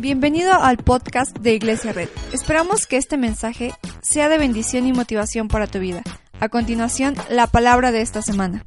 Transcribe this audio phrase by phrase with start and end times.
[0.00, 2.08] Bienvenido al podcast de Iglesia Red.
[2.32, 3.72] Esperamos que este mensaje
[4.02, 6.02] sea de bendición y motivación para tu vida.
[6.40, 8.64] A continuación, la palabra de esta semana.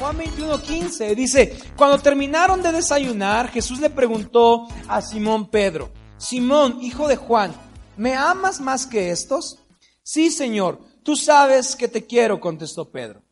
[0.00, 7.06] Juan 21:15 dice, cuando terminaron de desayunar, Jesús le preguntó a Simón Pedro, Simón, hijo
[7.06, 7.54] de Juan,
[7.96, 9.60] ¿me amas más que estos?
[10.02, 13.22] Sí, Señor, tú sabes que te quiero, contestó Pedro.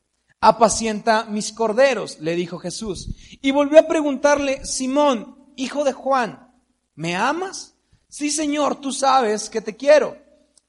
[0.41, 3.09] Apacienta mis corderos, le dijo Jesús.
[3.43, 6.53] Y volvió a preguntarle, Simón, hijo de Juan,
[6.95, 7.75] ¿me amas?
[8.09, 10.17] Sí, Señor, tú sabes que te quiero.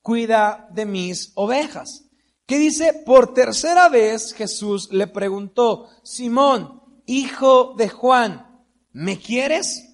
[0.02, 2.06] Cuida de mis ovejas.
[2.46, 2.94] ¿Qué dice?
[3.06, 9.88] Por tercera vez Jesús le preguntó, Simón, hijo de Juan, ¿me quieres?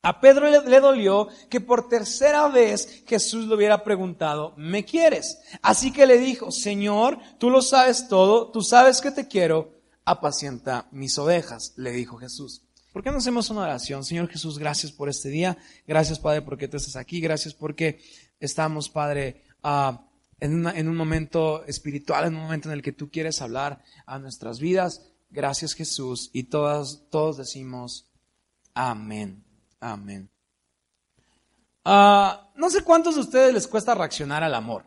[0.00, 5.38] A Pedro le, le, dolió que por tercera vez Jesús le hubiera preguntado, ¿me quieres?
[5.60, 10.88] Así que le dijo, Señor, tú lo sabes todo, tú sabes que te quiero, apacienta
[10.90, 12.62] mis ovejas, le dijo Jesús.
[12.92, 14.04] ¿Por qué no hacemos una oración?
[14.04, 15.56] Señor Jesús, gracias por este día.
[15.86, 17.20] Gracias, Padre, porque tú estás aquí.
[17.20, 18.02] Gracias porque
[18.38, 19.96] estamos, Padre, uh,
[20.38, 24.60] en, un momento espiritual, en un momento en el que tú quieres hablar a nuestras
[24.60, 25.06] vidas.
[25.30, 26.28] Gracias, Jesús.
[26.34, 28.10] Y todos, todos decimos,
[28.74, 29.42] amén.
[29.80, 30.28] Amén.
[31.86, 34.84] Uh, no sé cuántos de ustedes les cuesta reaccionar al amor.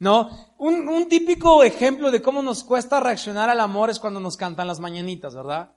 [0.00, 0.54] ¿No?
[0.58, 4.78] Un típico ejemplo de cómo nos cuesta reaccionar al amor es cuando nos cantan las
[4.78, 5.72] mañanitas, ¿verdad?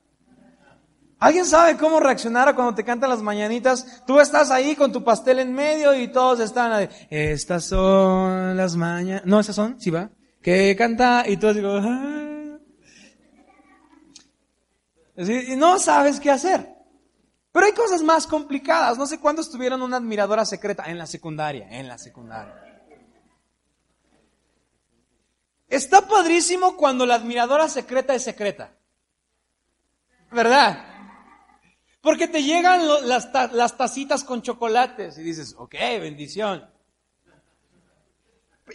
[1.21, 4.03] ¿Alguien sabe cómo reaccionar a cuando te cantan las mañanitas?
[4.07, 6.89] Tú estás ahí con tu pastel en medio y todos están ahí.
[7.11, 9.27] Estas son las mañanitas.
[9.27, 10.09] No, esas son, sí va.
[10.41, 12.57] Que canta y tú digo, ah.
[15.15, 16.67] y no sabes qué hacer.
[17.51, 18.97] Pero hay cosas más complicadas.
[18.97, 22.55] No sé cuándo estuvieron una admiradora secreta en la secundaria, en la secundaria.
[25.67, 28.71] Está padrísimo cuando la admiradora secreta es secreta.
[30.31, 30.90] ¿Verdad?
[32.01, 33.31] Porque te llegan las,
[33.77, 36.67] tacitas con chocolates y dices, ok, bendición.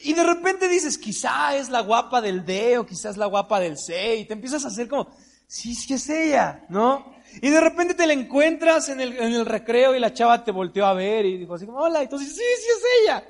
[0.04, 3.58] Y de repente dices, quizá es la guapa del D o quizás es la guapa
[3.58, 4.16] del C.
[4.16, 5.10] Y te empiezas a hacer como,
[5.46, 7.16] sí, sí es ella, ¿no?
[7.42, 10.52] Y de repente te la encuentras en el, en el recreo y la chava te
[10.52, 12.04] volteó a ver y dijo así como, hola.
[12.04, 13.24] Y tú dices, sí, sí es ella.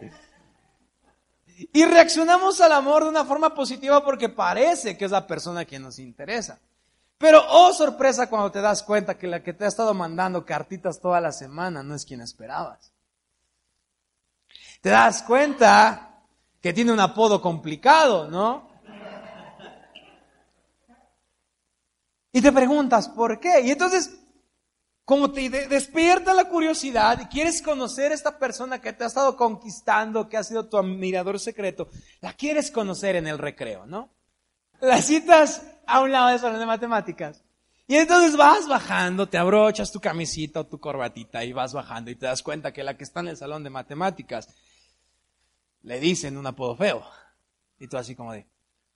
[1.73, 5.79] Y reaccionamos al amor de una forma positiva porque parece que es la persona que
[5.79, 6.61] nos interesa.
[7.19, 11.01] Pero, oh sorpresa, cuando te das cuenta que la que te ha estado mandando cartitas
[11.01, 12.93] toda la semana no es quien esperabas.
[14.83, 16.23] Te das cuenta
[16.61, 18.69] que tiene un apodo complicado, ¿no?
[22.33, 23.63] Y te preguntas, ¿por qué?
[23.63, 24.15] Y entonces,
[25.07, 29.39] como te despierta la curiosidad y quieres conocer a esta persona que te ha estado
[29.39, 31.89] conquistando, que ha sido tu admirador secreto,
[32.21, 34.11] la quieres conocer en el recreo, ¿no?
[34.81, 37.43] Las citas a un lado del salón de matemáticas.
[37.89, 42.17] Y entonces vas bajando, te abrochas tu camisita o tu corbatita y vas bajando y
[42.17, 44.49] te das cuenta que la que está en el salón de matemáticas
[45.83, 47.07] le dicen un apodo feo.
[47.79, 48.49] Y tú así como de,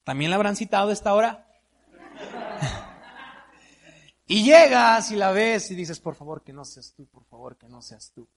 [0.02, 1.46] ¿también la habrán citado esta hora?
[4.26, 7.56] y llegas y la ves y dices, por favor que no seas tú, por favor
[7.56, 8.28] que no seas tú.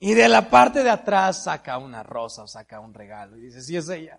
[0.00, 3.66] Y de la parte de atrás saca una rosa o saca un regalo y dices,
[3.66, 4.18] sí es ella.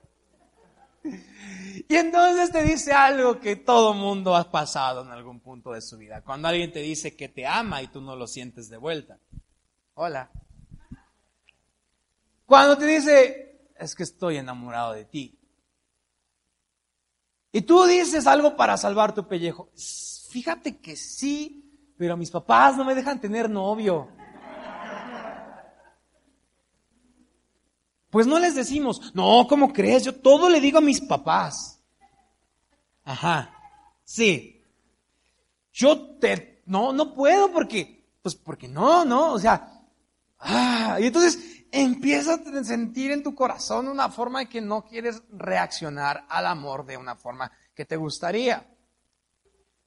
[1.90, 5.98] Y entonces te dice algo que todo mundo ha pasado en algún punto de su
[5.98, 6.22] vida.
[6.22, 9.20] Cuando alguien te dice que te ama y tú no lo sientes de vuelta.
[9.94, 10.30] Hola.
[12.46, 15.40] Cuando te dice, es que estoy enamorado de ti.
[17.52, 19.70] Y tú dices algo para salvar tu pellejo.
[20.30, 24.10] Fíjate que sí, pero mis papás no me dejan tener novio.
[28.18, 30.04] Pues no les decimos, no, ¿cómo crees?
[30.04, 31.84] Yo todo le digo a mis papás.
[33.04, 33.54] Ajá,
[34.04, 34.66] sí.
[35.72, 39.84] Yo te, no, no puedo porque, pues porque no, no, o sea,
[40.40, 45.22] ah, y entonces empiezas a sentir en tu corazón una forma de que no quieres
[45.30, 48.66] reaccionar al amor de una forma que te gustaría.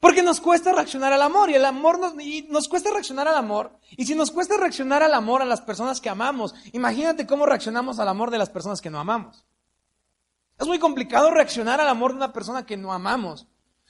[0.01, 3.37] Porque nos cuesta reaccionar al amor y el amor nos, y nos cuesta reaccionar al
[3.37, 3.79] amor.
[3.91, 7.99] Y si nos cuesta reaccionar al amor a las personas que amamos, imagínate cómo reaccionamos
[7.99, 9.45] al amor de las personas que no amamos.
[10.59, 13.47] Es muy complicado reaccionar al amor de una persona que no amamos.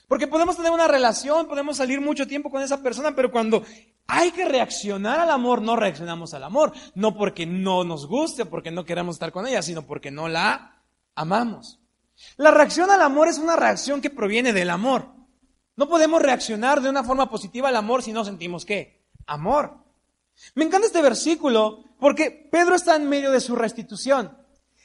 [0.08, 3.62] Porque podemos tener una relación, podemos salir mucho tiempo con esa persona, pero cuando
[4.08, 6.72] hay que reaccionar al amor, no reaccionamos al amor.
[6.96, 10.82] No porque no nos guste, porque no queremos estar con ella, sino porque no la
[11.14, 11.78] amamos.
[12.36, 15.19] La reacción al amor es una reacción que proviene del amor.
[15.80, 19.00] No podemos reaccionar de una forma positiva al amor si no sentimos qué?
[19.26, 19.78] Amor.
[20.54, 24.36] Me encanta este versículo porque Pedro está en medio de su restitución.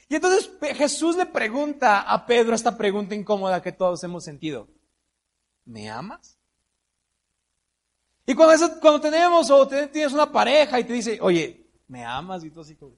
[0.08, 4.68] Y entonces Jesús le pregunta a Pedro esta pregunta incómoda que todos hemos sentido.
[5.66, 6.38] ¿Me amas?
[8.24, 12.42] Y cuando, cuando tenemos o tienes una pareja y te dice, oye, ¿me amas?
[12.42, 12.96] Y todo así como...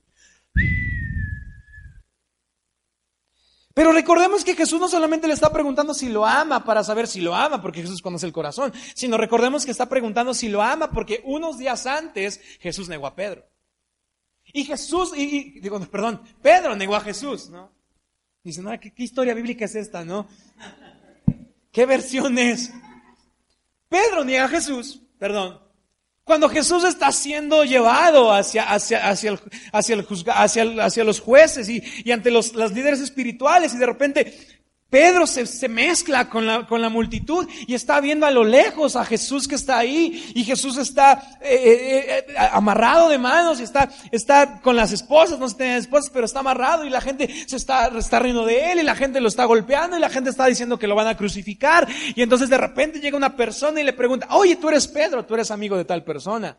[3.78, 7.20] Pero recordemos que Jesús no solamente le está preguntando si lo ama para saber si
[7.20, 10.90] lo ama, porque Jesús conoce el corazón, sino recordemos que está preguntando si lo ama
[10.90, 13.46] porque unos días antes Jesús negó a Pedro.
[14.46, 17.70] Y Jesús, y, digo, perdón, Pedro negó a Jesús, ¿no?
[18.42, 20.26] Dice, no, ¿qué, ¿qué, historia bíblica es esta, no?
[21.70, 22.72] ¿Qué versión es?
[23.88, 25.62] Pedro niega a Jesús, perdón,
[26.28, 29.40] cuando Jesús está siendo llevado hacia, hacia, hacia, el,
[29.72, 33.86] hacia, el hacia, hacia los jueces y, y ante los, los líderes espirituales y de
[33.86, 34.38] repente
[34.90, 38.96] Pedro se, se mezcla con la, con la, multitud y está viendo a lo lejos
[38.96, 43.64] a Jesús que está ahí y Jesús está eh, eh, eh, amarrado de manos y
[43.64, 47.28] está, está con las esposas, no se tiene esposas, pero está amarrado y la gente
[47.46, 50.30] se está, está riendo de él y la gente lo está golpeando y la gente
[50.30, 53.84] está diciendo que lo van a crucificar y entonces de repente llega una persona y
[53.84, 56.56] le pregunta, oye, tú eres Pedro, tú eres amigo de tal persona.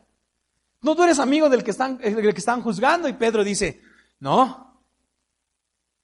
[0.82, 3.80] No, tú eres amigo del que están, del que están juzgando y Pedro dice,
[4.20, 4.84] no.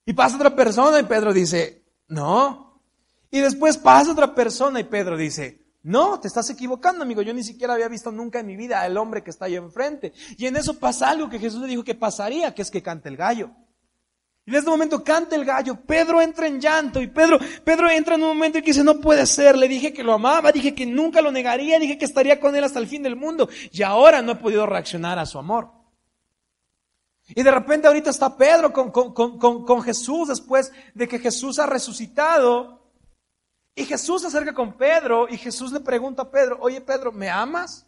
[0.05, 2.83] Y pasa otra persona y Pedro dice, no.
[3.31, 7.23] Y después pasa otra persona y Pedro dice, no, te estás equivocando, amigo.
[7.23, 10.13] Yo ni siquiera había visto nunca en mi vida al hombre que está ahí enfrente.
[10.37, 13.09] Y en eso pasa algo que Jesús le dijo que pasaría, que es que cante
[13.09, 13.51] el gallo.
[14.47, 18.15] Y en este momento canta el gallo, Pedro entra en llanto y Pedro, Pedro entra
[18.15, 20.87] en un momento y dice, no puede ser, le dije que lo amaba, dije que
[20.87, 24.23] nunca lo negaría, dije que estaría con él hasta el fin del mundo y ahora
[24.23, 25.76] no he podido reaccionar a su amor.
[27.37, 32.91] Y de repente ahorita está Pedro con, con, Jesús después de que Jesús ha resucitado.
[33.75, 37.29] Y Jesús se acerca con Pedro y Jesús le pregunta a Pedro, oye Pedro, ¿me
[37.29, 37.87] amas?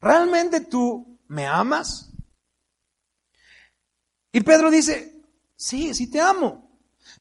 [0.00, 2.12] ¿Realmente tú me amas?
[4.30, 5.20] Y Pedro dice,
[5.56, 6.70] sí, sí te amo.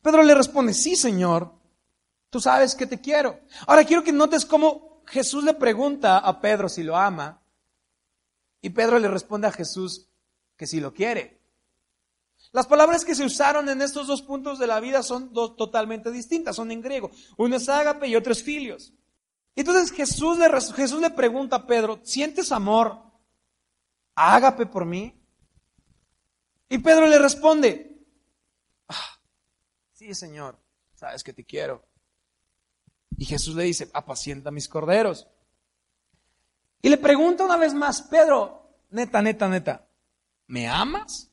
[0.04, 1.52] Pedro le responde, sí Señor,
[2.30, 3.40] tú sabes que te quiero.
[3.66, 7.41] Ahora quiero que notes cómo Jesús le pregunta a Pedro si lo ama.
[8.62, 10.08] Y Pedro le responde a Jesús
[10.56, 11.42] que si lo quiere.
[12.52, 16.12] Las palabras que se usaron en estos dos puntos de la vida son dos totalmente
[16.12, 17.12] distintas, son en griego.
[17.38, 18.94] Uno es ágape y otro es filios.
[19.56, 23.00] Entonces Jesús le, Jesús le pregunta a Pedro, ¿sientes amor
[24.16, 25.18] ágape por mí?
[26.70, 28.06] Y Pedro le responde,
[28.88, 29.20] ah,
[29.94, 30.58] sí Señor,
[30.94, 31.86] sabes que te quiero.
[33.18, 35.28] Y Jesús le dice, apacienta mis corderos.
[36.82, 39.88] Y le pregunta una vez más, Pedro, neta, neta, neta,
[40.48, 41.30] ¿me amas?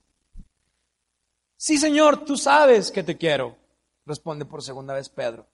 [1.56, 3.56] Sí, Señor, tú sabes que te quiero,
[4.04, 5.48] responde por segunda vez Pedro.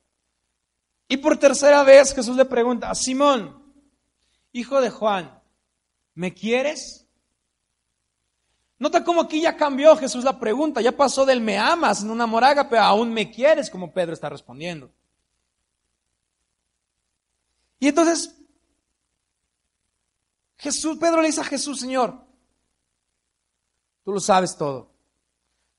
[1.08, 3.73] Y por tercera vez Jesús le pregunta, Simón,
[4.52, 5.41] hijo de Juan,
[6.14, 7.06] ¿me quieres?
[8.79, 12.26] Nota cómo aquí ya cambió Jesús la pregunta, ya pasó del me amas en una
[12.26, 14.91] moraga, pero aún me quieres, como Pedro está respondiendo.
[17.79, 18.44] Y entonces
[20.56, 22.25] Jesús, Pedro le dice a Jesús, Señor,
[24.05, 24.91] tú lo sabes todo.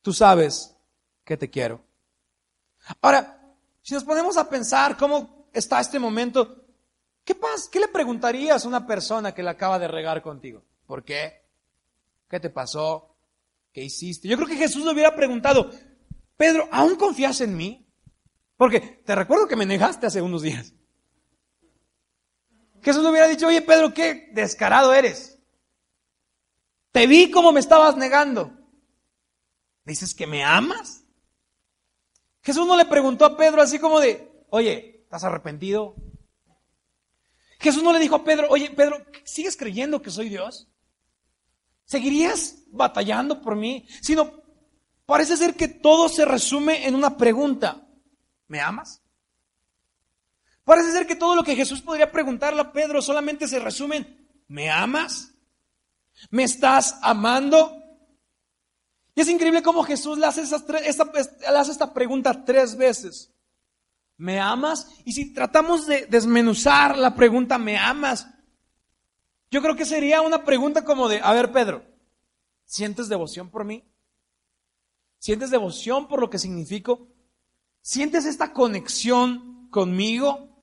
[0.02, 0.76] Tú sabes
[1.24, 1.84] que te quiero.
[3.02, 3.42] Ahora,
[3.82, 6.66] si nos ponemos a pensar cómo está este momento,
[7.24, 7.70] ¿qué pasa?
[7.72, 10.64] ¿Qué le preguntarías a una persona que le acaba de regar contigo?
[10.86, 11.42] ¿Por qué?
[12.30, 13.16] ¿Qué te pasó?
[13.72, 14.28] ¿Qué hiciste?
[14.28, 15.72] Yo creo que Jesús le hubiera preguntado,
[16.38, 17.88] Pedro, ¿aún confías en mí?
[18.58, 20.74] Porque te recuerdo que me negaste hace unos días.
[22.86, 25.40] Jesús le hubiera dicho, oye Pedro, qué descarado eres.
[26.92, 28.54] Te vi como me estabas negando.
[29.84, 31.04] ¿Dices que me amas?
[32.44, 35.96] Jesús no le preguntó a Pedro así como de, oye, ¿estás arrepentido?
[37.60, 40.70] Jesús no le dijo a Pedro, oye Pedro, ¿sigues creyendo que soy Dios?
[41.86, 43.88] ¿Seguirías batallando por mí?
[44.02, 44.44] Sino,
[45.08, 47.88] parece ser que todo se resume en una pregunta.
[48.48, 49.02] ¿Me amas?
[50.66, 54.28] Parece ser que todo lo que Jesús podría preguntarle a Pedro solamente se resume en,
[54.48, 55.32] ¿me amas?
[56.32, 57.82] ¿Me estás amando?
[59.14, 63.32] Y es increíble cómo Jesús le hace, esta, le hace esta pregunta tres veces.
[64.18, 64.90] ¿Me amas?
[65.06, 68.28] Y si tratamos de desmenuzar la pregunta, ¿me amas?
[69.52, 71.86] Yo creo que sería una pregunta como de, a ver Pedro,
[72.66, 73.84] ¿sientes devoción por mí?
[75.20, 77.08] ¿Sientes devoción por lo que significo?
[77.82, 80.55] ¿Sientes esta conexión conmigo?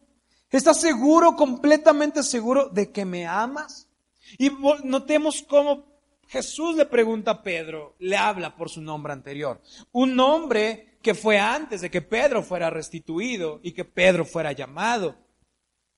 [0.52, 3.88] ¿Estás seguro, completamente seguro de que me amas?
[4.36, 4.50] Y
[4.84, 5.86] notemos cómo
[6.28, 9.62] Jesús le pregunta a Pedro, le habla por su nombre anterior.
[9.92, 15.16] Un nombre que fue antes de que Pedro fuera restituido y que Pedro fuera llamado.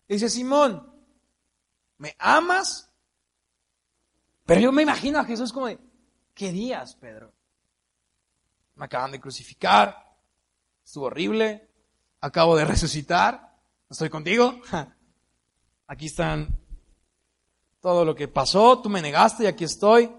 [0.06, 0.88] Dice Simón,
[1.98, 2.92] ¿me amas?
[4.46, 5.80] Pero yo me imagino a Jesús como de,
[6.32, 7.32] ¿qué días, Pedro?
[8.76, 10.16] Me acaban de crucificar,
[10.84, 11.68] estuvo horrible,
[12.20, 13.53] acabo de resucitar.
[13.90, 14.60] ¿Estoy contigo?
[15.86, 16.58] Aquí están
[17.80, 20.10] todo lo que pasó, tú me negaste y aquí estoy.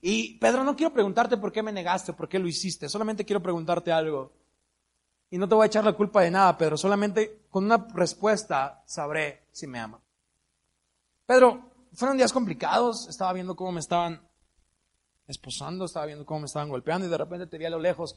[0.00, 3.42] Y Pedro, no quiero preguntarte por qué me negaste, por qué lo hiciste, solamente quiero
[3.42, 4.32] preguntarte algo.
[5.28, 8.82] Y no te voy a echar la culpa de nada, Pedro, solamente con una respuesta
[8.86, 10.00] sabré si me ama.
[11.26, 14.26] Pedro, fueron días complicados, estaba viendo cómo me estaban
[15.26, 18.16] esposando, estaba viendo cómo me estaban golpeando y de repente te vi a lo lejos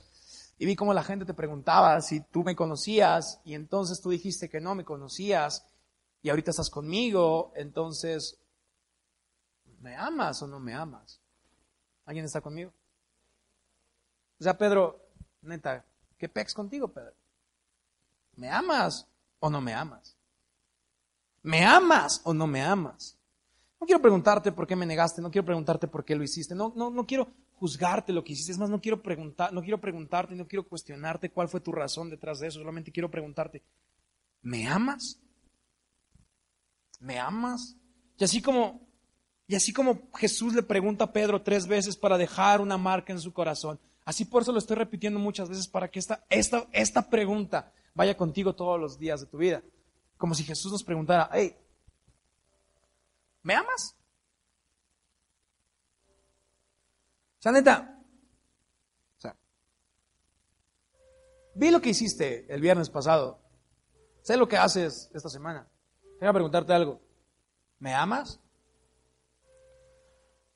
[0.58, 4.50] y vi cómo la gente te preguntaba si tú me conocías y entonces tú dijiste
[4.50, 5.66] que no me conocías
[6.22, 8.40] y ahorita estás conmigo, entonces,
[9.80, 11.20] ¿me amas o no me amas?
[12.06, 12.72] ¿Alguien está conmigo?
[14.40, 15.00] O sea, Pedro,
[15.42, 15.86] neta,
[16.18, 17.14] ¿qué pex contigo, Pedro?
[18.36, 19.08] ¿Me amas
[19.40, 20.16] o no me amas?
[21.42, 23.18] ¿Me amas o no me amas?
[23.80, 26.72] No quiero preguntarte por qué me negaste, no quiero preguntarte por qué lo hiciste, no,
[26.76, 27.28] no, no quiero
[27.64, 31.30] juzgarte lo que hiciste, es más, no quiero preguntar, no quiero preguntarte, no quiero cuestionarte
[31.30, 33.64] cuál fue tu razón detrás de eso, solamente quiero preguntarte,
[34.42, 35.18] ¿me amas?
[37.00, 37.78] ¿Me amas?
[38.18, 38.86] Y así como
[39.48, 43.22] y así como Jesús le pregunta a Pedro tres veces para dejar una marca en
[43.22, 47.10] su corazón, así por eso lo estoy repitiendo muchas veces para que esta, esta, esta
[47.10, 49.64] pregunta vaya contigo todos los días de tu vida.
[50.18, 51.56] Como si Jesús nos preguntara, hey,
[53.42, 53.96] ¿me amas?
[57.44, 58.00] Sea, neta,
[59.18, 59.36] o sea,
[61.56, 63.42] vi lo que hiciste el viernes pasado,
[64.22, 65.68] sé lo que haces esta semana.
[66.18, 67.02] Quiero preguntarte algo.
[67.80, 68.40] ¿Me amas?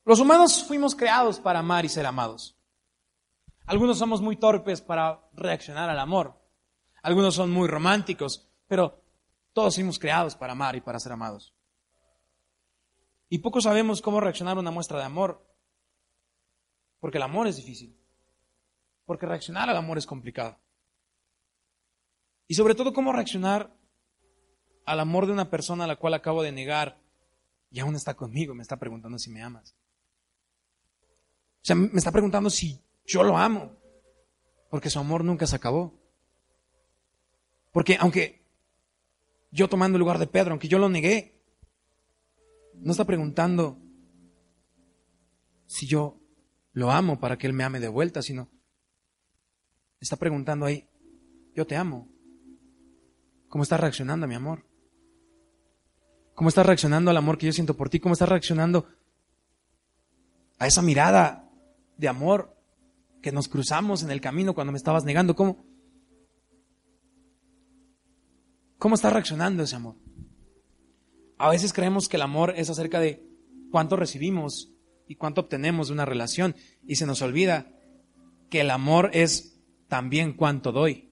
[0.06, 2.56] Los humanos fuimos creados para amar y ser amados.
[3.66, 6.40] Algunos somos muy torpes para reaccionar al amor.
[7.02, 9.04] Algunos son muy románticos, pero
[9.52, 11.52] todos fuimos creados para amar y para ser amados.
[13.28, 15.46] Y pocos sabemos cómo reaccionar a una muestra de amor,
[17.00, 17.96] porque el amor es difícil,
[19.04, 20.58] porque reaccionar al amor es complicado.
[22.46, 23.74] Y sobre todo cómo reaccionar
[24.86, 26.98] al amor de una persona a la cual acabo de negar
[27.70, 29.74] y aún está conmigo, me está preguntando si me amas.
[31.62, 33.76] O sea, me está preguntando si yo lo amo,
[34.70, 35.94] porque su amor nunca se acabó.
[37.72, 38.42] Porque aunque
[39.50, 41.38] yo tomando el lugar de Pedro, aunque yo lo negué,
[42.74, 43.78] no está preguntando
[45.66, 46.17] si yo
[46.78, 48.48] lo amo para que él me ame de vuelta, sino
[49.98, 50.88] está preguntando ahí,
[51.52, 52.08] yo te amo.
[53.48, 54.64] ¿Cómo estás reaccionando a mi amor?
[56.34, 57.98] ¿Cómo estás reaccionando al amor que yo siento por ti?
[57.98, 58.86] ¿Cómo estás reaccionando
[60.60, 61.50] a esa mirada
[61.96, 62.56] de amor
[63.22, 65.34] que nos cruzamos en el camino cuando me estabas negando.
[65.34, 65.64] ¿Cómo?
[68.78, 69.96] ¿Cómo está reaccionando ese amor?
[71.38, 73.26] A veces creemos que el amor es acerca de
[73.72, 74.77] cuánto recibimos
[75.08, 76.54] y cuánto obtenemos de una relación
[76.86, 77.66] y se nos olvida
[78.50, 81.10] que el amor es también cuánto doy.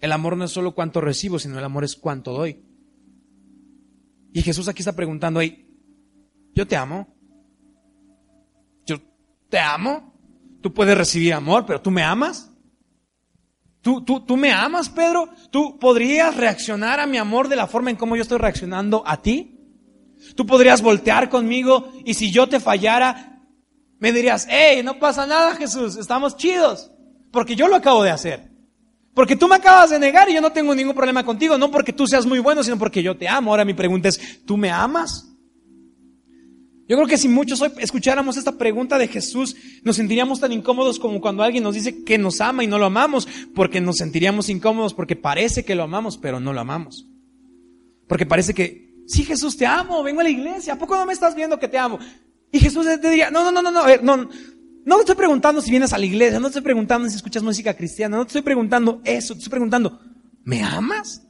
[0.00, 2.64] El amor no es solo cuánto recibo, sino el amor es cuánto doy.
[4.32, 5.68] Y Jesús aquí está preguntando ahí,
[6.54, 7.12] yo te amo,
[9.52, 10.14] te amo.
[10.62, 12.50] Tú puedes recibir amor, pero tú me amas.
[13.82, 15.28] ¿Tú, tú, tú me amas, Pedro?
[15.50, 19.20] ¿Tú podrías reaccionar a mi amor de la forma en cómo yo estoy reaccionando a
[19.20, 19.61] ti?
[20.34, 23.40] ¿Tú podrías voltear conmigo y si yo te fallara,
[23.98, 26.90] me dirías, hey, no pasa nada, Jesús, estamos chidos?
[27.30, 28.50] Porque yo lo acabo de hacer.
[29.14, 31.92] Porque tú me acabas de negar y yo no tengo ningún problema contigo, no porque
[31.92, 33.50] tú seas muy bueno, sino porque yo te amo.
[33.50, 35.28] Ahora mi pregunta es, ¿tú me amas?
[36.88, 40.98] Yo creo que si muchos hoy escucháramos esta pregunta de Jesús, nos sentiríamos tan incómodos
[40.98, 44.48] como cuando alguien nos dice que nos ama y no lo amamos, porque nos sentiríamos
[44.48, 47.06] incómodos porque parece que lo amamos, pero no lo amamos.
[48.08, 51.12] Porque parece que, sí Jesús, te amo, vengo a la iglesia, ¿a poco no me
[51.12, 51.98] estás viendo que te amo?
[52.50, 54.28] Y Jesús te diría, no, no, no, no, no, no,
[54.84, 57.42] no te estoy preguntando si vienes a la iglesia, no te estoy preguntando si escuchas
[57.42, 60.00] música cristiana, no te estoy preguntando eso, te estoy preguntando,
[60.44, 61.22] ¿me amas?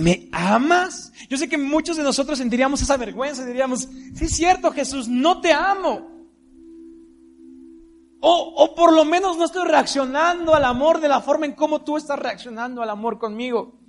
[0.00, 1.12] ¿me amas?
[1.28, 5.08] Yo sé que muchos de nosotros sentiríamos esa vergüenza y diríamos, sí es cierto Jesús,
[5.08, 6.08] no te amo.
[8.22, 11.82] O, o por lo menos no estoy reaccionando al amor de la forma en cómo
[11.82, 13.79] tú estás reaccionando al amor conmigo.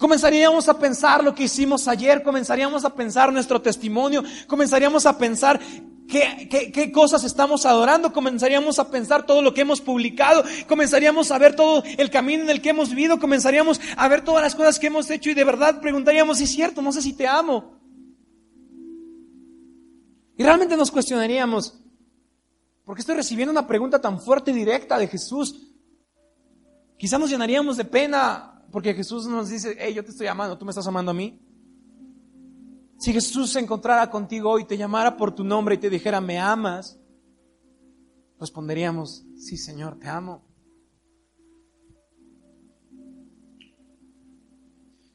[0.00, 5.60] Comenzaríamos a pensar lo que hicimos ayer, comenzaríamos a pensar nuestro testimonio, comenzaríamos a pensar
[6.08, 8.10] ¿Qué, cosas estamos adorando?
[8.10, 12.50] Comenzaríamos a pensar todo lo que hemos publicado, comenzaríamos a ver todo el camino en
[12.50, 15.44] el que hemos vivido, comenzaríamos a ver todas las cosas que hemos hecho y de
[15.44, 17.78] verdad preguntaríamos, si es cierto, no sé si te amo.
[20.38, 21.78] Y realmente nos cuestionaríamos,
[22.86, 25.74] ¿por qué estoy recibiendo una pregunta tan fuerte y directa de Jesús?
[26.96, 30.64] Quizá nos llenaríamos de pena porque Jesús nos dice, hey, yo te estoy amando, tú
[30.64, 31.40] me estás amando a mí.
[32.98, 36.38] Si Jesús se encontrara contigo hoy, te llamara por tu nombre y te dijera, ¿me
[36.38, 36.98] amas?
[38.38, 40.44] Responderíamos, sí Señor, te amo.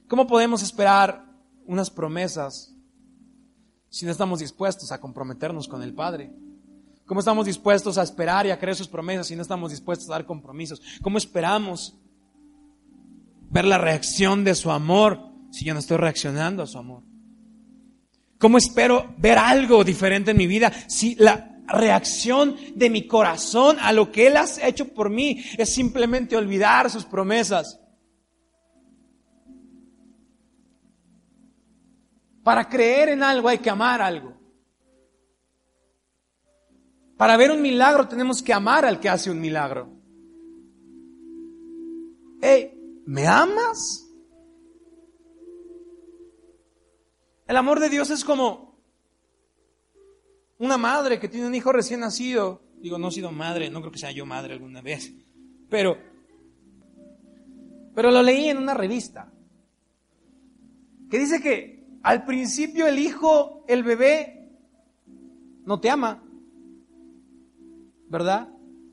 [0.08, 1.26] ¿Cómo podemos esperar
[1.66, 2.76] unas promesas
[3.90, 6.34] si no estamos dispuestos a comprometernos con el Padre?
[7.06, 10.14] ¿Cómo estamos dispuestos a esperar y a creer sus promesas si no estamos dispuestos a
[10.14, 10.82] dar compromisos?
[11.02, 12.00] ¿Cómo esperamos
[13.56, 17.04] ver la reacción de su amor si yo no estoy reaccionando a su amor?
[18.38, 23.94] ¿Cómo espero ver algo diferente en mi vida si la reacción de mi corazón a
[23.94, 27.80] lo que Él ha hecho por mí es simplemente olvidar sus promesas?
[32.44, 34.36] Para creer en algo hay que amar algo.
[37.16, 39.94] Para ver un milagro tenemos que amar al que hace un milagro.
[42.42, 42.75] Hey,
[43.06, 44.06] ¿me amas?
[47.48, 48.80] El amor de Dios es como
[50.58, 52.62] una madre que tiene un hijo recién nacido.
[52.80, 55.14] Digo, no he sido madre, no creo que sea yo madre alguna vez.
[55.70, 55.98] Pero,
[57.94, 59.32] pero lo leí en una revista
[61.10, 64.50] que dice que al principio el hijo, el bebé,
[65.66, 66.24] no te ama.
[68.08, 68.50] ¿Verdad?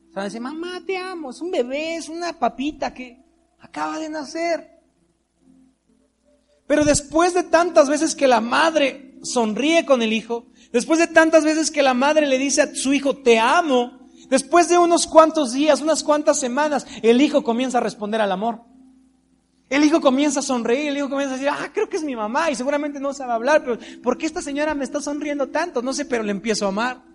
[0.09, 1.31] O sea, dice, mamá, te amo.
[1.31, 3.22] Es un bebé, es una papita que
[3.63, 4.81] acaba de nacer.
[6.67, 11.45] Pero después de tantas veces que la madre sonríe con el hijo, después de tantas
[11.45, 15.53] veces que la madre le dice a su hijo, te amo, después de unos cuantos
[15.53, 18.63] días, unas cuantas semanas, el hijo comienza a responder al amor.
[19.71, 22.15] El hijo comienza a sonreír, el hijo comienza a decir, ah, creo que es mi
[22.15, 25.81] mamá y seguramente no sabe hablar, pero ¿por qué esta señora me está sonriendo tanto?
[25.81, 27.12] No sé, pero le empiezo a amar.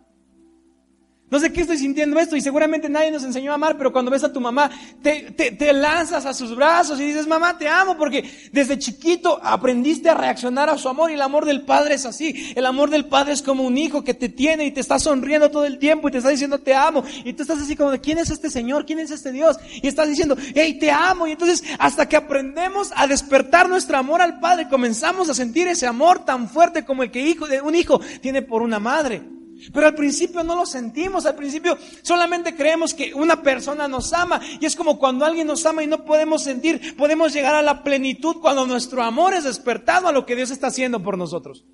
[1.29, 4.09] No sé qué estoy sintiendo esto y seguramente nadie nos enseñó a amar, pero cuando
[4.09, 7.97] ves a tu mamá, te, te, lanzas a sus brazos y dices, mamá, te amo,
[7.97, 12.05] porque desde chiquito aprendiste a reaccionar a su amor y el amor del Padre es
[12.05, 12.53] así.
[12.55, 15.51] El amor del Padre es como un hijo que te tiene y te está sonriendo
[15.51, 17.03] todo el tiempo y te está diciendo, te amo.
[17.25, 18.85] Y tú estás así como de, ¿quién es este Señor?
[18.85, 19.57] ¿Quién es este Dios?
[19.81, 21.27] Y estás diciendo, hey, te amo.
[21.27, 25.87] Y entonces, hasta que aprendemos a despertar nuestro amor al Padre, comenzamos a sentir ese
[25.87, 29.36] amor tan fuerte como el que hijo, un hijo tiene por una madre.
[29.73, 34.39] Pero al principio no lo sentimos, al principio solamente creemos que una persona nos ama
[34.59, 37.83] y es como cuando alguien nos ama y no podemos sentir, podemos llegar a la
[37.83, 41.65] plenitud cuando nuestro amor es despertado a lo que Dios está haciendo por nosotros.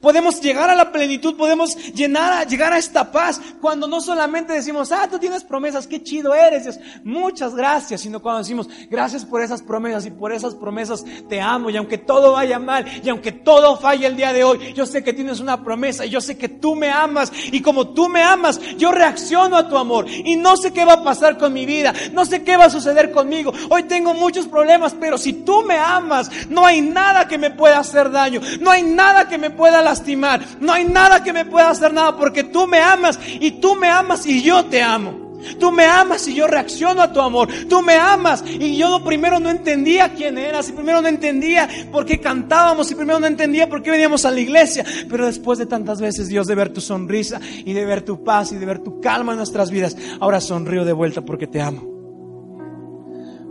[0.00, 4.92] Podemos llegar a la plenitud, podemos llenar llegar a esta paz cuando no solamente decimos,
[4.92, 9.42] ah, tú tienes promesas, qué chido eres, Dios, muchas gracias, sino cuando decimos, gracias por
[9.42, 13.32] esas promesas y por esas promesas te amo y aunque todo vaya mal y aunque
[13.32, 16.36] todo falle el día de hoy, yo sé que tienes una promesa y yo sé
[16.36, 20.36] que tú me amas y como tú me amas, yo reacciono a tu amor y
[20.36, 23.10] no sé qué va a pasar con mi vida, no sé qué va a suceder
[23.10, 27.50] conmigo, hoy tengo muchos problemas, pero si tú me amas, no hay nada que me
[27.50, 30.40] pueda hacer daño, no hay nada que me pueda lastimar.
[30.60, 33.88] No hay nada que me pueda hacer nada porque tú me amas y tú me
[33.88, 35.28] amas y yo te amo.
[35.58, 37.48] Tú me amas y yo reacciono a tu amor.
[37.68, 42.04] Tú me amas y yo primero no entendía quién eras y primero no entendía por
[42.04, 44.84] qué cantábamos y primero no entendía por qué veníamos a la iglesia.
[45.08, 48.52] Pero después de tantas veces, Dios, de ver tu sonrisa y de ver tu paz
[48.52, 51.86] y de ver tu calma en nuestras vidas, ahora sonrío de vuelta porque te amo.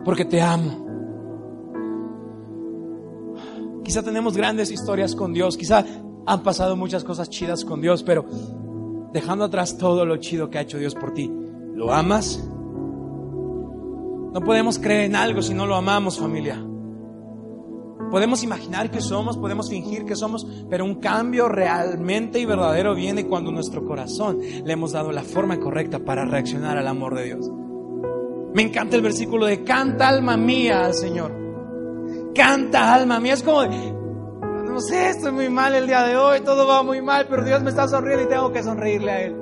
[0.04, 0.86] Porque te amo.
[3.84, 5.86] Quizá tenemos grandes historias con Dios, quizá
[6.28, 8.26] han pasado muchas cosas chidas con Dios, pero
[9.14, 11.32] dejando atrás todo lo chido que ha hecho Dios por ti,
[11.74, 12.44] ¿lo amas?
[14.34, 16.62] No podemos creer en algo si no lo amamos, familia.
[18.12, 23.26] Podemos imaginar que somos, podemos fingir que somos, pero un cambio realmente y verdadero viene
[23.26, 27.50] cuando nuestro corazón le hemos dado la forma correcta para reaccionar al amor de Dios.
[28.54, 31.32] Me encanta el versículo de canta alma mía al Señor.
[32.34, 33.34] Canta alma mía.
[33.34, 33.62] Es como,
[34.78, 37.64] no sé, estoy muy mal el día de hoy, todo va muy mal, pero Dios
[37.64, 39.36] me está sonriendo y tengo que sonreírle a Él.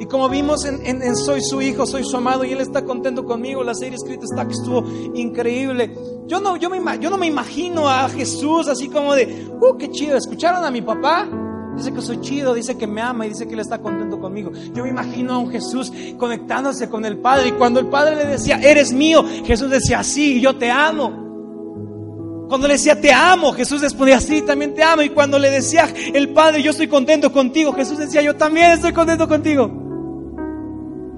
[0.00, 3.62] Y como vimos en, Soy su hijo, soy su amado y Él está contento conmigo,
[3.62, 5.94] la serie escrita está que estuvo increíble.
[6.26, 9.88] Yo no, yo, me, yo no me imagino a Jesús así como de, uh, qué
[9.88, 11.28] chido, ¿escucharon a mi papá?
[11.76, 14.50] Dice que soy chido, dice que me ama y dice que Él está contento conmigo.
[14.74, 18.24] Yo me imagino a un Jesús conectándose con el Padre y cuando el Padre le
[18.24, 21.27] decía, eres mío, Jesús decía, sí, yo te amo.
[22.48, 25.02] Cuando le decía te amo, Jesús respondía sí, también te amo.
[25.02, 28.92] Y cuando le decía el Padre, yo estoy contento contigo, Jesús decía yo también estoy
[28.92, 29.86] contento contigo.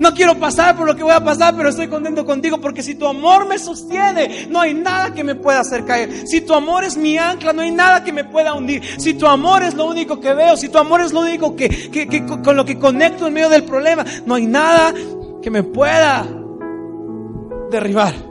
[0.01, 2.95] No quiero pasar por lo que voy a pasar, pero estoy contento contigo porque si
[2.95, 6.27] tu amor me sostiene, no hay nada que me pueda hacer caer.
[6.27, 8.83] Si tu amor es mi ancla, no hay nada que me pueda hundir.
[8.99, 11.69] Si tu amor es lo único que veo, si tu amor es lo único que,
[11.91, 14.95] que con lo que conecto en medio del problema, no hay nada
[15.43, 16.27] que me pueda
[17.71, 18.30] derribar.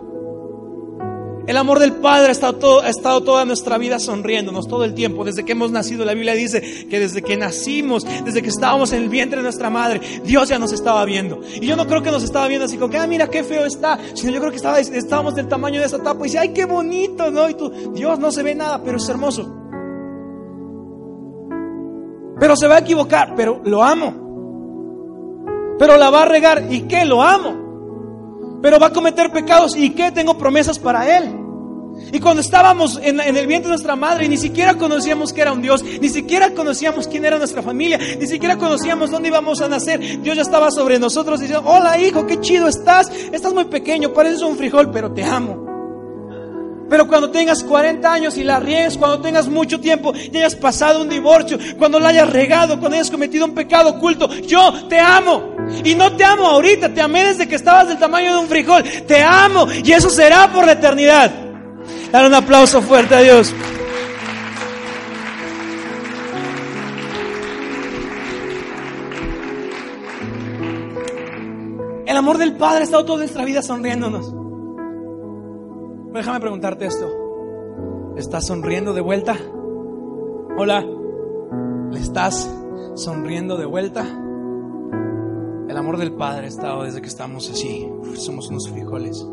[1.49, 4.93] El amor del Padre ha estado, todo, ha estado toda nuestra vida sonriéndonos todo el
[4.93, 5.25] tiempo.
[5.25, 9.01] Desde que hemos nacido, la Biblia dice que desde que nacimos, desde que estábamos en
[9.01, 11.41] el vientre de nuestra madre, Dios ya nos estaba viendo.
[11.59, 13.65] Y yo no creo que nos estaba viendo así como que, ah, mira qué feo
[13.65, 13.97] está.
[14.13, 16.65] Sino yo creo que estaba, estábamos del tamaño de esa tapa y dice, ay, qué
[16.65, 17.49] bonito, ¿no?
[17.49, 19.51] Y tú, Dios no se ve nada, pero es hermoso.
[22.39, 24.13] Pero se va a equivocar, pero lo amo.
[25.79, 27.05] Pero la va a regar, ¿y qué?
[27.05, 27.69] Lo amo
[28.61, 29.73] pero va a cometer pecados.
[29.75, 30.11] ¿Y qué?
[30.11, 31.38] Tengo promesas para él.
[32.11, 35.61] Y cuando estábamos en, el vientre de nuestra madre, ni siquiera conocíamos que era un
[35.61, 40.21] Dios, ni siquiera conocíamos quién era nuestra familia, ni siquiera conocíamos dónde íbamos a nacer.
[40.21, 44.41] Dios ya estaba sobre nosotros diciendo, hola hijo, qué chido estás, estás muy pequeño, pareces
[44.41, 45.69] un frijol, pero te amo.
[46.89, 51.01] Pero cuando tengas 40 años y la riegues, cuando tengas mucho tiempo y hayas pasado
[51.01, 55.55] un divorcio, cuando la hayas regado, cuando hayas cometido un pecado oculto, yo te amo.
[55.83, 58.83] Y no te amo ahorita, te amé desde que estabas del tamaño de un frijol.
[59.07, 61.48] Te amo y eso será por la eternidad.
[62.11, 63.53] Dar un aplauso fuerte a Dios.
[72.07, 74.33] El amor del Padre ha estado toda nuestra vida sonriéndonos.
[76.11, 77.07] déjame preguntarte esto.
[78.17, 79.37] ¿Estás sonriendo de vuelta?
[80.57, 80.83] Hola.
[81.91, 82.51] ¿Le estás
[82.95, 84.01] sonriendo de vuelta?
[85.69, 87.87] El amor del Padre ha estado desde que estamos así.
[88.15, 89.23] somos unos frijoles.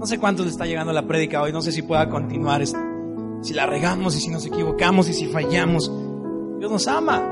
[0.00, 1.52] No sé cuánto le está llegando la prédica hoy.
[1.52, 2.62] No sé si pueda continuar.
[2.64, 5.92] Si la regamos y si nos equivocamos y si fallamos.
[6.58, 7.22] Dios nos ama.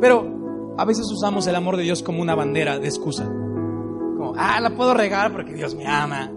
[0.00, 3.26] Pero a veces usamos el amor de Dios como una bandera de excusa.
[3.26, 6.32] Como, ah, la puedo regar porque Dios me ama.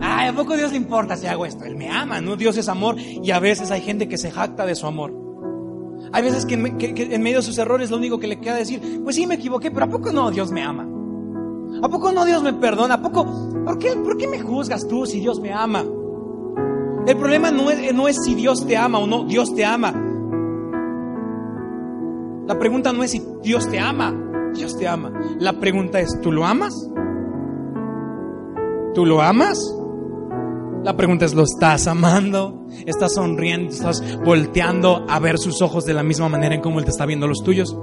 [0.00, 1.64] Ah, ¿a poco Dios le importa si hago esto?
[1.64, 2.36] Él me ama, ¿no?
[2.36, 5.12] Dios es amor y a veces hay gente que se jacta de su amor.
[6.10, 9.16] Hay veces que en, medio de sus errores lo único que le queda decir, pues
[9.16, 10.88] sí me equivoqué, pero ¿a poco no Dios me ama?
[11.84, 12.94] ¿A poco no Dios me perdona?
[12.94, 13.26] ¿A poco?
[13.62, 15.84] ¿Por qué, por qué me juzgas tú si Dios me ama?
[17.06, 19.92] El problema no es, no es si Dios te ama o no, Dios te ama.
[22.46, 24.14] La pregunta no es si Dios te ama,
[24.54, 25.12] Dios te ama.
[25.38, 26.72] La pregunta es, ¿tú lo amas?
[28.94, 29.58] ¿Tú lo amas?
[30.84, 32.66] La pregunta es, ¿lo estás amando?
[32.86, 33.70] ¿Estás sonriendo?
[33.70, 37.04] ¿Estás volteando a ver sus ojos de la misma manera en como Él te está
[37.04, 37.76] viendo los tuyos?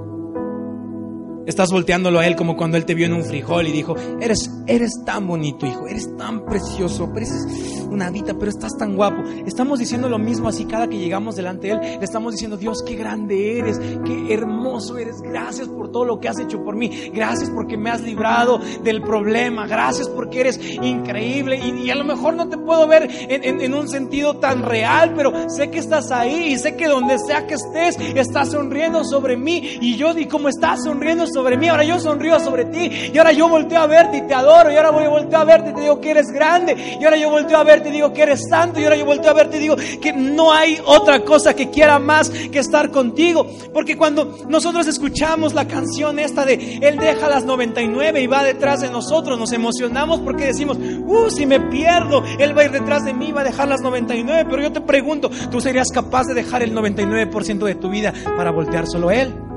[1.46, 4.50] Estás volteándolo a él como cuando él te vio en un frijol y dijo, eres,
[4.66, 9.22] eres tan bonito, hijo, eres tan precioso, pareces una adita, pero estás tan guapo.
[9.46, 11.80] Estamos diciendo lo mismo así cada que llegamos delante de él.
[11.98, 15.20] Le estamos diciendo, Dios, qué grande eres, qué hermoso eres.
[15.20, 17.10] Gracias por todo lo que has hecho por mí.
[17.12, 19.66] Gracias porque me has librado del problema.
[19.66, 21.58] Gracias porque eres increíble.
[21.58, 25.70] Y, a lo mejor no te puedo ver en, un sentido tan real, pero sé
[25.70, 29.78] que estás ahí y sé que donde sea que estés, estás sonriendo sobre mí.
[29.80, 33.10] Y yo, y como estás sonriendo sobre mí, ahora yo sonrío sobre ti.
[33.12, 34.70] Y ahora yo volteo a verte y te adoro.
[34.70, 36.96] Y ahora voy, volteo a verte y te digo que eres grande.
[37.00, 38.80] Y ahora yo volteo a verte y digo que eres santo.
[38.80, 41.98] Y ahora yo volteo a verte y digo que no hay otra cosa que quiera
[41.98, 43.46] más que estar contigo.
[43.72, 48.80] Porque cuando nosotros escuchamos la canción esta de Él deja las 99 y va detrás
[48.80, 53.04] de nosotros, nos emocionamos porque decimos, uh, si me pierdo, Él va a ir detrás
[53.04, 54.46] de mí, va a dejar las 99.
[54.48, 58.50] Pero yo te pregunto, ¿tú serías capaz de dejar el 99% de tu vida para
[58.50, 59.51] voltear solo a Él?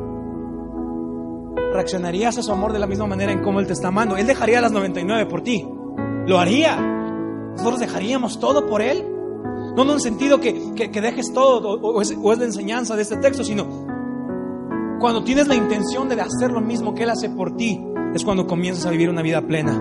[1.75, 4.17] Reaccionarías a su amor de la misma manera en cómo Él te está amando.
[4.17, 5.67] Él dejaría las 99 por ti.
[6.25, 6.75] Lo haría.
[7.51, 9.05] Nosotros dejaríamos todo por Él.
[9.75, 10.53] No en un sentido que,
[10.91, 13.85] dejes todo o, es, o es la enseñanza de este texto, sino
[14.99, 17.79] cuando tienes la intención de hacer lo mismo que Él hace por ti,
[18.13, 19.73] es cuando comienzas a vivir una vida plena.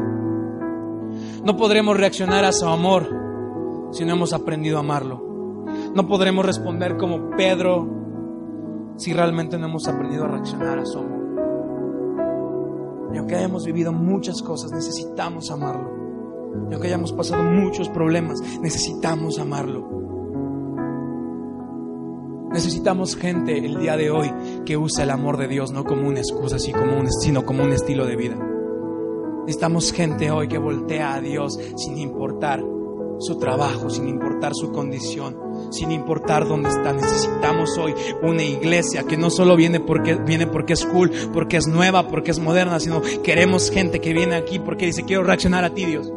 [1.44, 3.09] No podremos reaccionar a su amor
[3.92, 5.64] si no hemos aprendido a amarlo.
[5.94, 7.88] No podremos responder como Pedro
[8.96, 11.13] si realmente no hemos aprendido a reaccionar a su amor.
[13.14, 15.88] Y aunque hayamos vivido muchas cosas, necesitamos amarlo.
[16.68, 19.88] Y aunque hayamos pasado muchos problemas, necesitamos amarlo.
[22.53, 24.33] Necesitamos gente el día de hoy
[24.64, 28.16] que use el amor de Dios no como una excusa, sino como un estilo de
[28.16, 28.37] vida.
[29.40, 32.64] Necesitamos gente hoy que voltea a Dios sin importar
[33.18, 35.37] su trabajo, sin importar su condición,
[35.70, 36.92] sin importar dónde está.
[36.92, 41.66] Necesitamos hoy una iglesia que no solo viene porque, viene porque es cool, porque es
[41.66, 45.70] nueva, porque es moderna, sino queremos gente que viene aquí porque dice, quiero reaccionar a
[45.70, 46.11] ti, Dios.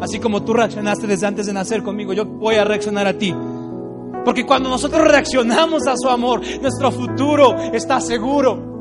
[0.00, 3.34] Así como tú reaccionaste desde antes de nacer conmigo, yo voy a reaccionar a ti.
[4.24, 8.75] Porque cuando nosotros reaccionamos a su amor, nuestro futuro está seguro.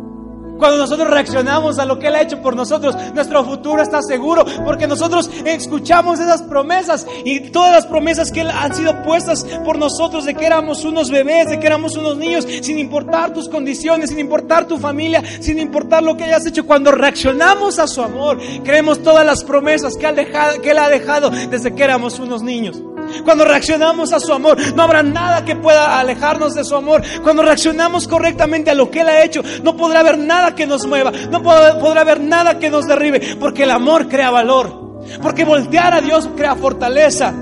[0.57, 4.45] Cuando nosotros reaccionamos a lo que Él ha hecho por nosotros, nuestro futuro está seguro
[4.63, 10.25] porque nosotros escuchamos esas promesas y todas las promesas que han sido puestas por nosotros
[10.25, 14.19] de que éramos unos bebés, de que éramos unos niños, sin importar tus condiciones, sin
[14.19, 16.65] importar tu familia, sin importar lo que hayas hecho.
[16.65, 20.15] Cuando reaccionamos a su amor, creemos todas las promesas que Él,
[20.61, 22.81] que él ha dejado desde que éramos unos niños.
[23.23, 27.01] Cuando reaccionamos a su amor, no habrá nada que pueda alejarnos de su amor.
[27.23, 30.85] Cuando reaccionamos correctamente a lo que Él ha hecho, no podrá haber nada que nos
[30.85, 35.93] mueva, no podrá haber nada que nos derribe, porque el amor crea valor, porque voltear
[35.93, 37.33] a Dios crea fortaleza.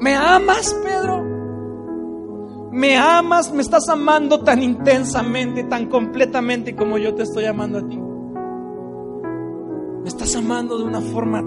[0.00, 1.24] ¿Me amas, Pedro?
[2.72, 3.52] ¿Me amas?
[3.52, 7.96] ¿Me estás amando tan intensamente, tan completamente como yo te estoy amando a ti?
[10.02, 11.42] ¿Me estás amando de una forma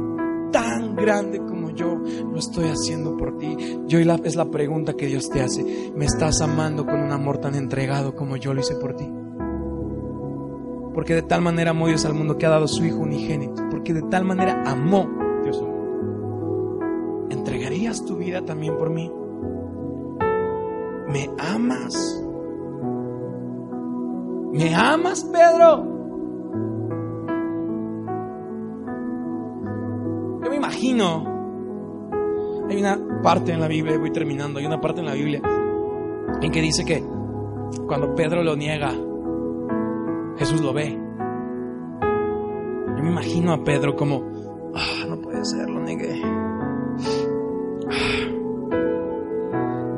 [0.52, 3.56] tan grande como yo lo estoy haciendo por ti.
[3.86, 5.94] Yo es la pregunta que Dios te hace.
[5.96, 9.10] ¿Me estás amando con un amor tan entregado como yo lo hice por ti?
[10.94, 13.64] Porque de tal manera amó Dios al mundo que ha dado su Hijo unigénito.
[13.70, 15.08] Porque de tal manera amó
[15.44, 17.28] Dios al mundo.
[17.30, 19.12] ¿Entregarías tu vida también por mí?
[21.08, 22.24] ¿Me amas?
[24.52, 25.96] ¿Me amas, Pedro?
[30.44, 31.37] Yo me imagino
[32.70, 35.42] hay una parte en la Biblia, voy terminando, hay una parte en la Biblia
[36.42, 37.04] en que dice que
[37.88, 38.94] cuando Pedro lo niega,
[40.38, 40.98] Jesús lo ve.
[42.96, 44.24] Yo me imagino a Pedro como,
[44.76, 46.22] ah, no puede ser, lo negué.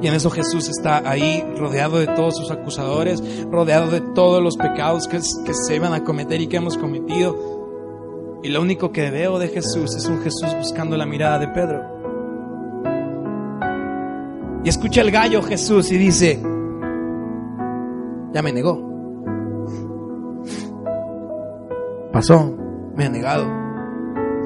[0.02, 4.56] Y en eso Jesús está ahí rodeado de todos sus acusadores, rodeado de todos los
[4.56, 8.40] pecados que, que se iban a cometer y que hemos cometido.
[8.42, 11.99] Y lo único que veo de Jesús es un Jesús buscando la mirada de Pedro.
[14.64, 16.42] Y escucha el gallo Jesús y dice,
[18.34, 18.88] ya me negó.
[22.12, 22.56] Pasó,
[22.96, 23.48] me ha negado.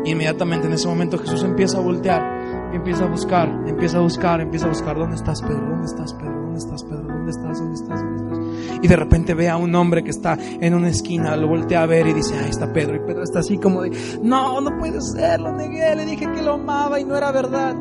[0.06, 2.34] Y inmediatamente en ese momento Jesús empieza a voltear
[2.76, 5.70] empieza a buscar, empieza a buscar, empieza a buscar, ¿dónde estás Pedro?
[5.70, 6.42] ¿Dónde estás Pedro?
[6.42, 7.08] ¿Dónde estás Pedro?
[7.08, 7.60] ¿Dónde estás?
[7.60, 8.02] ¿Dónde estás?
[8.02, 8.80] ¿Dónde?
[8.82, 11.86] Y de repente ve a un hombre que está en una esquina, lo voltea a
[11.86, 12.96] ver y dice, ahí está Pedro.
[12.96, 16.42] Y Pedro está así como de, no, no puede ser, lo negué, le dije que
[16.42, 17.76] lo amaba y no era verdad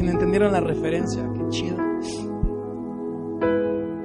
[0.00, 1.76] quien entendieron la referencia, qué chido.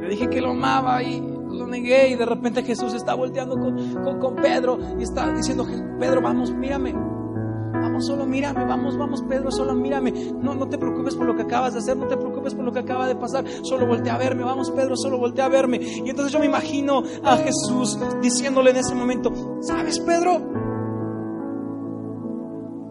[0.01, 4.19] Le dije que lo amaba y lo negué y de repente Jesús está volteando con,
[4.19, 5.65] con, Pedro y está diciendo,
[5.97, 6.91] Pedro, vamos, mírame.
[6.91, 10.11] Vamos, solo mírame, vamos, vamos, Pedro, solo mírame.
[10.11, 12.73] No, no te preocupes por lo que acabas de hacer, no te preocupes por lo
[12.73, 13.45] que acaba de pasar.
[13.63, 15.77] Solo voltea a verme, vamos, Pedro, solo voltea a verme.
[15.77, 19.31] Y entonces yo me imagino a Jesús diciéndole en ese momento,
[19.61, 20.64] ¿sabes, Pedro?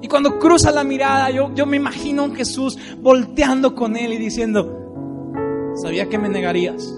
[0.04, 4.12] Y cuando cruza la mirada, yo, yo me imagino a un Jesús volteando con él
[4.12, 6.94] y diciendo, sabía que me negarías,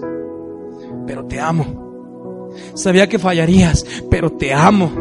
[1.05, 2.49] pero te amo.
[2.73, 4.91] Sabía que fallarías, pero te amo.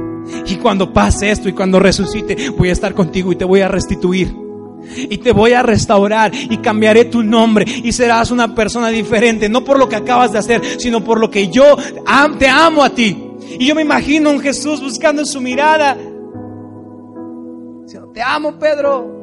[0.47, 3.67] Y cuando pase esto y cuando resucite, voy a estar contigo y te voy a
[3.67, 4.33] restituir.
[4.97, 9.65] Y te voy a restaurar y cambiaré tu nombre y serás una persona diferente, no
[9.65, 11.77] por lo que acabas de hacer, sino por lo que yo
[12.39, 13.21] te amo a ti.
[13.59, 15.97] Y yo me imagino a un Jesús buscando en su mirada
[18.17, 19.15] te amo, Pedro.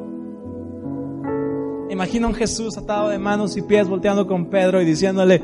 [1.90, 5.42] Imagino a un Jesús atado de manos y pies volteando con Pedro y diciéndole,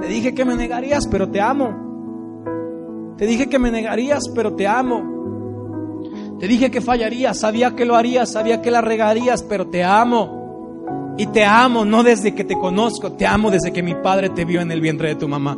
[0.00, 3.14] te dije que me negarías, pero te amo.
[3.16, 6.02] Te dije que me negarías, pero te amo.
[6.40, 11.14] Te dije que fallarías, sabía que lo harías, sabía que la regarías, pero te amo.
[11.18, 14.44] Y te amo no desde que te conozco, te amo desde que mi padre te
[14.44, 15.56] vio en el vientre de tu mamá.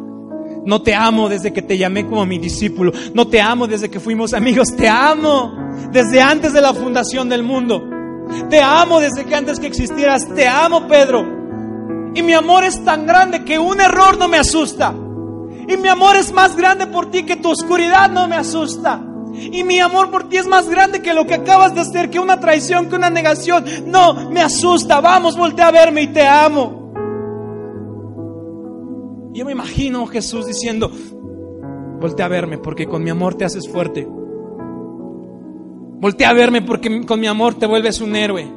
[0.67, 2.93] No te amo desde que te llamé como mi discípulo.
[3.15, 4.77] No te amo desde que fuimos amigos.
[4.77, 7.83] Te amo desde antes de la fundación del mundo.
[8.51, 10.29] Te amo desde que antes que existieras.
[10.35, 11.39] Te amo, Pedro.
[12.15, 14.95] Y mi amor es tan grande que un error no me asusta.
[15.69, 19.03] Y mi amor es más grande por ti que tu oscuridad no me asusta.
[19.35, 22.19] Y mi amor por ti es más grande que lo que acabas de hacer, que
[22.19, 23.65] una traición, que una negación.
[23.87, 25.01] No, me asusta.
[25.01, 26.93] Vamos, voltea a verme y te amo.
[29.33, 30.91] Yo me imagino a Jesús diciendo,
[32.01, 34.09] voltea a verme porque con mi amor te haces fuerte.
[36.01, 38.49] Voltea a verme porque con mi amor te vuelves un héroe.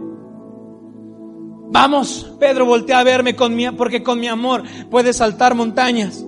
[1.73, 6.25] Vamos, Pedro, voltea a verme porque con mi amor puedes saltar montañas.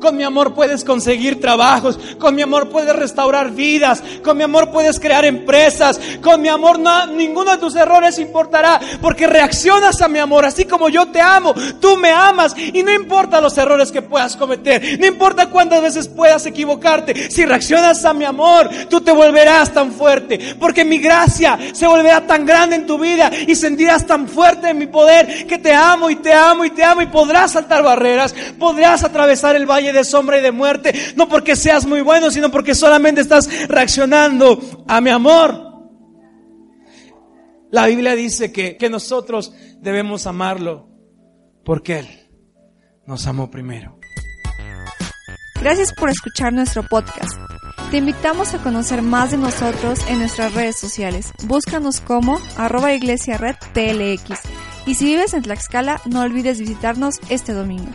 [0.00, 1.98] Con mi amor puedes conseguir trabajos.
[2.18, 4.02] Con mi amor puedes restaurar vidas.
[4.22, 6.00] Con mi amor puedes crear empresas.
[6.22, 8.80] Con mi amor no, ninguno de tus errores importará.
[9.00, 10.44] Porque reaccionas a mi amor.
[10.44, 12.54] Así como yo te amo, tú me amas.
[12.56, 14.98] Y no importa los errores que puedas cometer.
[14.98, 17.30] No importa cuántas veces puedas equivocarte.
[17.30, 20.56] Si reaccionas a mi amor, tú te volverás tan fuerte.
[20.58, 23.30] Porque mi gracia se volverá tan grande en tu vida.
[23.46, 26.84] Y sentirás tan fuerte en mi poder que te amo y te amo y te
[26.84, 27.02] amo.
[27.02, 28.34] Y podrás saltar barreras.
[28.58, 32.50] Podrás atravesar el valle de sombra y de muerte, no porque seas muy bueno, sino
[32.50, 35.72] porque solamente estás reaccionando a mi amor.
[37.70, 40.88] La Biblia dice que, que nosotros debemos amarlo
[41.64, 42.08] porque Él
[43.06, 43.98] nos amó primero.
[45.60, 47.38] Gracias por escuchar nuestro podcast.
[47.90, 51.32] Te invitamos a conocer más de nosotros en nuestras redes sociales.
[51.44, 54.40] Búscanos como arroba iglesia red TLX.
[54.86, 57.92] Y si vives en Tlaxcala, no olvides visitarnos este domingo.